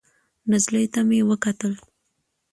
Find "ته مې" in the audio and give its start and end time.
0.93-1.19